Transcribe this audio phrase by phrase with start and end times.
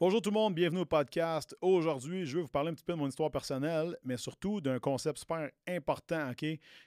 [0.00, 1.56] Bonjour tout le monde, bienvenue au podcast.
[1.60, 4.78] Aujourd'hui, je vais vous parler un petit peu de mon histoire personnelle, mais surtout d'un
[4.78, 6.46] concept super important, OK?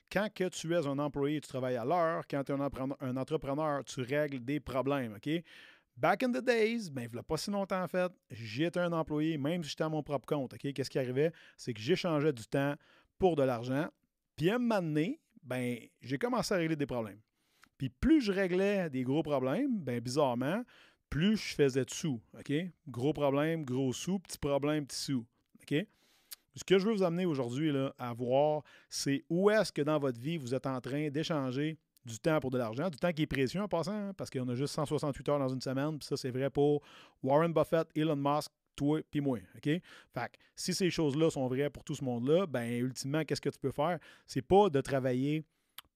[0.09, 2.23] Quand que tu es un employé, tu travailles à l'heure.
[2.25, 5.29] Quand tu es un entrepreneur, tu règles des problèmes, OK?
[5.97, 9.61] Back in the days, ben, il pas si longtemps en fait, j'étais un employé, même
[9.61, 10.71] si j'étais à mon propre compte, OK?
[10.71, 11.33] Qu'est-ce qui arrivait?
[11.57, 12.75] C'est que j'échangeais du temps
[13.19, 13.89] pour de l'argent.
[14.37, 17.19] Puis à un moment donné, ben, j'ai commencé à régler des problèmes.
[17.77, 20.63] Puis plus je réglais des gros problèmes, ben bizarrement,
[21.11, 22.19] plus je faisais de sous.
[22.39, 22.51] OK?
[22.87, 25.25] Gros problème, gros sous, petit problème, petit sous.
[26.55, 30.19] Ce que je veux vous amener aujourd'hui à voir, c'est où est-ce que dans votre
[30.19, 33.27] vie, vous êtes en train d'échanger du temps pour de l'argent, du temps qui est
[33.27, 36.17] précieux en passant, hein, parce qu'on a juste 168 heures dans une semaine, puis ça,
[36.17, 36.81] c'est vrai pour
[37.23, 39.39] Warren Buffett, Elon Musk, toi, puis moi.
[39.63, 39.81] Fait
[40.15, 43.59] que si ces choses-là sont vraies pour tout ce monde-là, ben ultimement, qu'est-ce que tu
[43.59, 43.99] peux faire?
[44.25, 45.45] C'est pas de travailler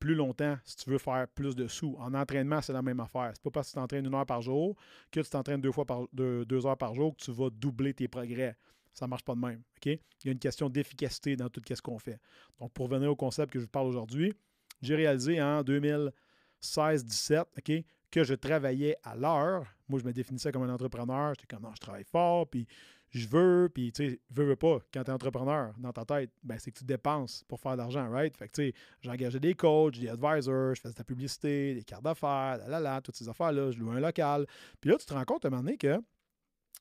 [0.05, 1.95] plus longtemps si tu veux faire plus de sous.
[1.98, 3.32] En entraînement, c'est la même affaire.
[3.34, 4.76] C'est pas parce que tu t'entraînes une heure par jour
[5.09, 8.07] que tu t'entraînes deux fois par deux, heures par jour que tu vas doubler tes
[8.07, 8.55] progrès.
[8.94, 9.63] Ça ne marche pas de même.
[9.77, 9.88] OK?
[9.88, 12.20] Il y a une question d'efficacité dans tout ce qu'on fait.
[12.60, 14.32] Donc, pour revenir au concept que je vous parle aujourd'hui,
[14.79, 17.84] j'ai réalisé en 2016-17 OK,
[18.16, 19.66] que je travaillais à l'heure.
[19.90, 21.34] Moi, je me définissais comme un entrepreneur.
[21.35, 22.66] J'étais comme, non, je travaille fort, puis
[23.10, 24.80] je veux, puis tu sais, veux, veux pas.
[24.94, 27.80] Quand tu es entrepreneur, dans ta tête, ben, c'est que tu dépenses pour faire de
[27.80, 28.35] l'argent, right?
[28.38, 31.84] Fait que tu sais, j'engageais des coachs, des advisors, je faisais de la publicité, des
[31.84, 34.48] cartes d'affaires, là, là, là, toutes ces affaires-là, je louais un local.
[34.79, 36.02] Puis là, tu te rends compte à un moment donné que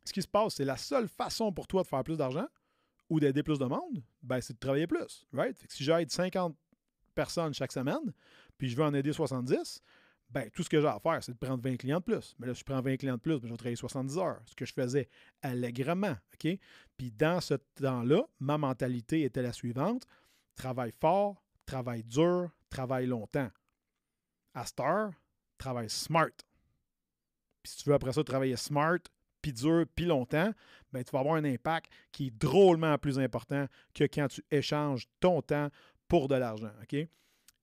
[0.04, 2.46] ce qui se passe, c'est la seule façon pour toi de faire plus d'argent
[3.10, 5.58] ou d'aider plus de monde, ben, c'est de travailler plus, right?
[5.58, 6.56] Fait que si j'aide 50
[7.12, 8.12] personnes chaque semaine,
[8.56, 9.82] puis je veux en aider 70,
[10.34, 12.34] ben, tout ce que j'ai à faire, c'est de prendre 20 clients de plus.
[12.40, 14.42] Mais là, si je prends 20 clients de plus, ben, je vais travailler 70 heures,
[14.46, 15.08] ce que je faisais
[15.42, 16.16] allègrement.
[16.34, 16.58] OK?
[16.96, 20.06] Puis dans ce temps-là, ma mentalité était la suivante
[20.56, 23.50] travaille fort, travaille dur, travaille longtemps.
[24.54, 25.12] À Star,
[25.58, 26.30] travaille smart.
[27.62, 28.98] Puis si tu veux après ça travailler smart,
[29.40, 30.52] puis dur, puis longtemps,
[30.92, 35.06] ben, tu vas avoir un impact qui est drôlement plus important que quand tu échanges
[35.20, 35.68] ton temps
[36.08, 36.72] pour de l'argent.
[36.82, 36.96] OK?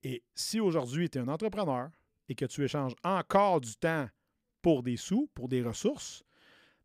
[0.03, 1.90] Et si aujourd'hui, tu es un entrepreneur,
[2.31, 4.08] et que tu échanges encore du temps
[4.62, 6.24] pour des sous, pour des ressources,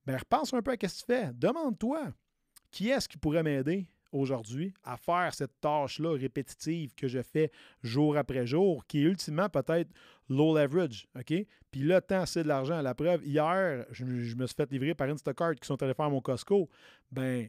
[0.05, 1.31] bien, repense un peu à ce que tu fais.
[1.34, 2.09] Demande-toi,
[2.73, 7.53] qui est-ce qui pourrait m'aider aujourd'hui à faire cette tâche-là répétitive que je fais
[7.84, 9.89] jour après jour, qui est ultimement peut-être
[10.29, 11.33] low leverage, OK?
[11.71, 12.83] Puis le temps, c'est de l'argent.
[12.83, 16.21] La preuve, hier, je, me suis fait livrer par Instacart qui sont allés faire mon
[16.21, 16.69] Costco.
[17.13, 17.49] Ben,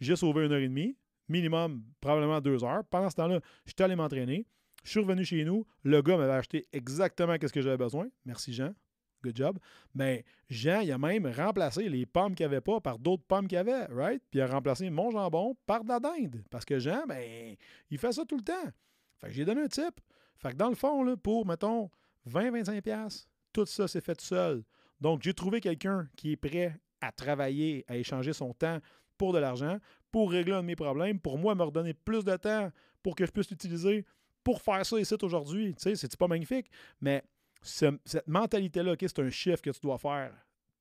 [0.00, 0.96] j'ai sauvé une heure et demie,
[1.28, 2.82] minimum probablement deux heures.
[2.90, 4.48] Pendant ce temps-là, je suis allé m'entraîner.
[4.86, 5.66] Je suis revenu chez nous.
[5.82, 8.06] Le gars m'avait acheté exactement ce que j'avais besoin.
[8.24, 8.72] Merci, Jean.
[9.24, 9.58] Good job.
[9.96, 13.58] Mais Jean, il a même remplacé les pommes qu'il avait pas par d'autres pommes qu'il
[13.58, 14.22] avait, right?
[14.30, 16.44] Puis il a remplacé mon jambon par de la dinde.
[16.52, 17.56] Parce que Jean, ben,
[17.90, 18.70] il fait ça tout le temps.
[19.16, 20.00] Fait que j'ai donné un type.
[20.36, 21.90] Fait que dans le fond, là, pour, mettons,
[22.30, 24.62] 20-25$, tout ça, c'est fait seul.
[25.00, 28.78] Donc, j'ai trouvé quelqu'un qui est prêt à travailler, à échanger son temps
[29.18, 29.80] pour de l'argent,
[30.12, 32.70] pour régler un de mes problèmes, pour moi, me redonner plus de temps
[33.02, 34.06] pour que je puisse l'utiliser
[34.46, 35.74] pour faire ça ici aujourd'hui.
[35.74, 36.70] Tu c'est pas magnifique?
[37.00, 37.24] Mais
[37.60, 40.32] cette mentalité-là, c'est un chiffre que tu dois faire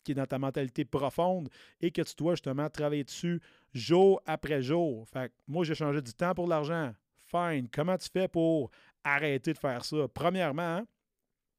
[0.04, 1.50] qui est dans ta mentalité profonde
[1.82, 3.42] et que tu dois justement travailler dessus
[3.74, 5.10] jour après jour.
[5.10, 6.94] Fait que moi, j'ai changé du temps pour l'argent.
[7.24, 7.68] Fine.
[7.74, 8.70] Comment tu fais pour
[9.04, 10.08] arrêter de faire ça?
[10.14, 10.86] Premièrement,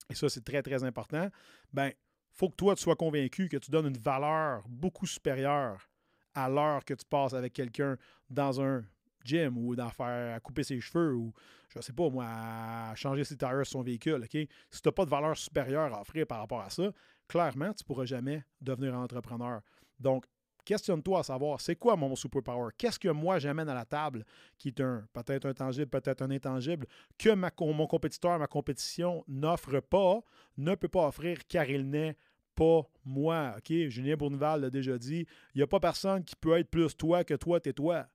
[0.09, 1.28] et ça, c'est très, très important,
[1.73, 1.91] ben,
[2.31, 5.91] faut que toi, tu sois convaincu que tu donnes une valeur beaucoup supérieure
[6.34, 7.97] à l'heure que tu passes avec quelqu'un
[8.31, 8.84] dans un
[9.26, 11.32] gym ou d'en faire à couper ses cheveux ou,
[11.69, 14.22] je sais pas, moi, à changer ses tires sur son véhicule.
[14.22, 14.31] OK?
[14.70, 16.91] Si tu n'as pas de valeur supérieure à offrir par rapport à ça,
[17.28, 19.60] clairement, tu ne pourras jamais devenir entrepreneur.
[19.98, 20.26] Donc,
[20.64, 22.70] questionne-toi à savoir, c'est quoi mon superpower?
[22.76, 24.25] Qu'est-ce que moi j'amène à la table
[24.59, 26.87] qui est un peut-être un tangible, peut-être un intangible,
[27.19, 30.20] que ma, mon compétiteur, ma compétition n'offre pas,
[30.58, 32.16] ne peut pas offrir car il n'est
[32.56, 33.54] pas moi.
[33.58, 33.72] OK?
[33.88, 35.26] Julien Bourneval l'a déjà dit.
[35.54, 38.08] Il n'y a pas personne qui peut être plus toi que toi, t'es toi.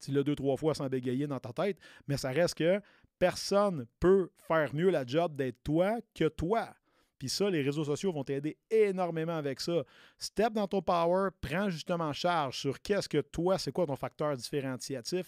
[0.00, 2.80] Tu l'as deux, trois fois sans bégayer dans ta tête, mais ça reste que
[3.18, 6.74] personne peut faire mieux la job d'être toi que toi.
[7.18, 9.82] Puis ça, les réseaux sociaux vont t'aider énormément avec ça.
[10.18, 14.36] Step dans ton power, prends justement charge sur qu'est-ce que toi, c'est quoi ton facteur
[14.36, 15.26] différenciatif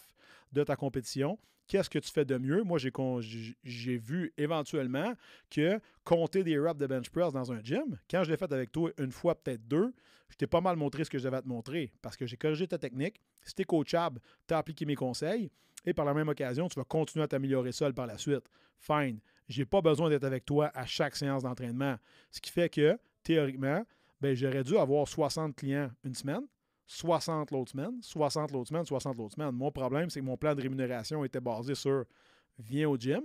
[0.53, 1.39] de ta compétition
[1.69, 2.65] qu'est-ce que tu fais de mieux?
[2.65, 5.15] Moi, j'ai vu éventuellement
[5.51, 8.73] que compter des reps de bench press dans un gym, quand je l'ai fait avec
[8.73, 9.93] toi une fois, peut-être deux,
[10.31, 12.67] je t'ai pas mal montré ce que j'avais à te montrer parce que j'ai corrigé
[12.67, 13.21] ta technique.
[13.57, 15.51] Es coachable, tu as appliqué mes conseils
[15.85, 18.45] et par la même occasion, tu vas continuer à t'améliorer seul par la suite.
[18.79, 19.21] Fine.
[19.49, 21.97] J'ai pas besoin d'être avec toi à chaque séance d'entraînement.
[22.31, 23.85] Ce qui fait que, théoriquement,
[24.21, 26.43] ben, j'aurais dû avoir 60 clients une semaine
[26.89, 29.51] 60 l'autre semaine, 60 l'autre semaine, 60 l'autre semaine.
[29.51, 32.05] Mon problème, c'est que mon plan de rémunération était basé sur
[32.59, 33.23] viens au gym,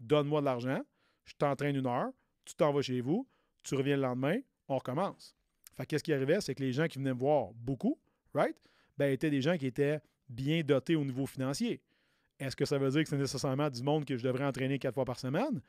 [0.00, 0.80] donne-moi de l'argent,
[1.24, 2.10] je t'entraîne une heure,
[2.44, 3.26] tu t'en vas chez vous,
[3.62, 4.38] tu reviens le lendemain,
[4.68, 5.36] on recommence.
[5.74, 6.40] Fait qu'est-ce qui arrivait?
[6.40, 7.98] C'est que les gens qui venaient me voir beaucoup,
[8.34, 8.56] right?
[8.96, 11.80] Ben, étaient des gens qui étaient bien dotés au niveau financier.
[12.38, 14.94] Est-ce que ça veut dire que c'est nécessairement du monde que je devrais entraîner quatre
[14.94, 15.60] fois par semaine?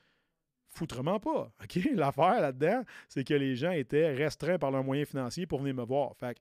[0.68, 1.52] Foutrement pas.
[1.64, 1.80] OK?
[1.96, 5.84] L'affaire là-dedans, c'est que les gens étaient restreints par leurs moyens financiers pour venir me
[5.84, 6.16] voir.
[6.16, 6.40] Fait que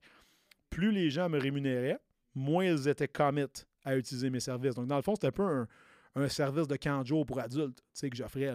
[0.71, 1.99] plus les gens me rémunéraient,
[2.35, 3.47] moins ils étaient commit
[3.85, 4.75] à utiliser mes services.
[4.75, 5.67] Donc, dans le fond, c'était un peu
[6.15, 8.55] un, service de camp pour adultes que j'offrais.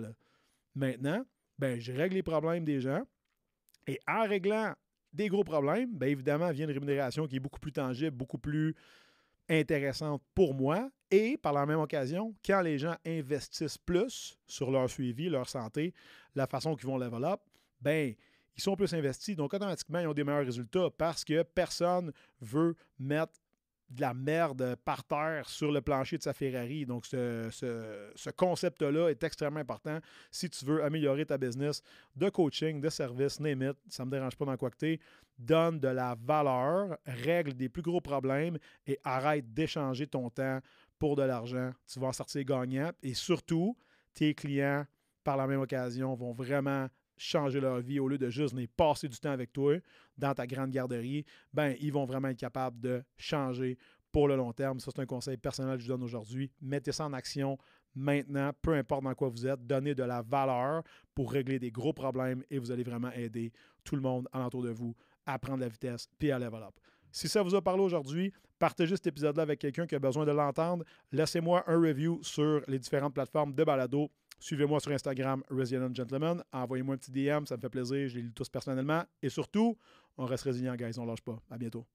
[0.75, 1.25] Maintenant,
[1.57, 3.03] ben, je règle les problèmes des gens.
[3.87, 4.73] Et en réglant
[5.13, 8.75] des gros problèmes, bien évidemment, vient une rémunération qui est beaucoup plus tangible, beaucoup plus
[9.49, 10.89] intéressante pour moi.
[11.13, 15.93] Et par la même occasion, quand les gens investissent plus sur leur suivi, leur santé,
[16.33, 17.39] la façon qu'ils vont level up,
[17.79, 18.15] ben
[18.55, 19.35] ils sont plus investis.
[19.35, 22.11] Donc, automatiquement, ils ont des meilleurs résultats parce que personne
[22.41, 23.33] veut mettre
[23.91, 26.83] de la merde par terre sur le plancher de sa Ferrari.
[26.83, 29.99] Donc, ce, concept-là est extrêmement important
[30.31, 31.83] si tu veux améliorer ta business
[32.15, 34.99] de coaching, de service, name ça ne me dérange pas dans quoi que tu
[35.37, 38.57] Donne de la valeur, règle des plus gros problèmes
[38.87, 40.59] et arrête d'échanger ton temps
[41.03, 41.71] pour de l'argent.
[41.85, 43.75] Tu vas en sortir gagnant et surtout,
[44.13, 44.85] tes clients,
[45.21, 49.09] par la même occasion, vont vraiment changer leur vie au lieu de juste venir passer
[49.09, 49.75] du temps avec toi
[50.17, 53.77] dans ta grande garderie, ben ils vont vraiment être capables de changer
[54.13, 54.79] pour le long terme.
[54.79, 56.49] Ça, c'est un conseil personnel que je donne aujourd'hui.
[56.61, 57.57] Mettez ça en action
[57.93, 59.67] maintenant, peu importe dans quoi vous êtes.
[59.67, 60.83] Donnez de la valeur
[61.13, 63.51] pour régler des gros problèmes et vous allez vraiment aider
[63.83, 64.95] tout le monde alentour de vous
[65.25, 66.79] à prendre la vitesse puis à level up.
[67.13, 70.31] Si ça vous a parlé aujourd'hui, partagez cet épisode-là avec quelqu'un qui a besoin de
[70.31, 70.83] l'entendre.
[71.11, 74.09] Laissez-moi un review sur les différentes plateformes de balado.
[74.39, 76.43] Suivez-moi sur Instagram, Resilient Gentleman.
[76.51, 78.09] Envoyez-moi un petit DM, ça me fait plaisir.
[78.09, 79.03] Je les lis tous personnellement.
[79.21, 79.77] Et surtout,
[80.17, 80.97] on reste résilient, guys.
[80.97, 81.39] On lâche pas.
[81.51, 81.85] À bientôt.